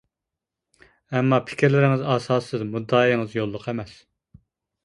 ئەمما 1.17 1.39
پىكىرلىرىڭىز 1.49 2.05
ئاساسسىز، 2.13 2.65
مۇددىئايىڭىز 2.73 3.37
يوللۇق 3.41 3.73
ئەمەس. 3.75 3.93